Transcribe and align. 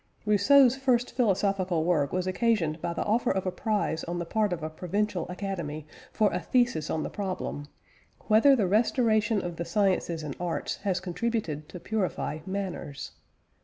Rousseau's 0.25 0.75
first 0.75 1.15
philosophical 1.15 1.83
work 1.83 2.11
was 2.11 2.25
occasioned 2.25 2.81
by 2.81 2.91
the 2.93 3.03
offer 3.03 3.29
of 3.29 3.45
a 3.45 3.51
prize 3.51 4.03
on 4.05 4.17
the 4.17 4.25
part 4.25 4.51
of 4.51 4.63
a 4.63 4.69
provincial 4.71 5.29
academy 5.29 5.85
for 6.11 6.33
a 6.33 6.39
thesis 6.39 6.89
on 6.89 7.03
the 7.03 7.09
problem 7.11 7.67
"Whether 8.21 8.55
the 8.55 8.65
restoration 8.65 9.43
of 9.43 9.57
the 9.57 9.63
sciences 9.65 10.23
and 10.23 10.35
arts 10.39 10.77
has 10.77 10.99
contributed 10.99 11.69
to 11.69 11.79
purify 11.79 12.39
manners?" 12.47 13.11